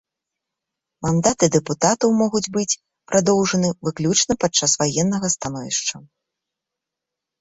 [1.05, 2.79] Мандаты дэпутатаў могуць быць
[3.11, 5.95] прадоўжаны выключна падчас ваеннага становішча.